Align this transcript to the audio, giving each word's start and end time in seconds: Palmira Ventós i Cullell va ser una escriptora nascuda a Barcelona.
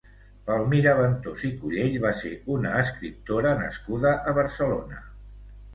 Palmira 0.45 0.93
Ventós 0.99 1.43
i 1.51 1.51
Cullell 1.59 1.99
va 2.07 2.15
ser 2.23 2.33
una 2.57 2.73
escriptora 2.85 3.53
nascuda 3.63 4.19
a 4.33 4.37
Barcelona. 4.41 5.09